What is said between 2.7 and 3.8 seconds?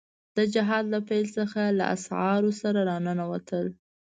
را ننوتل.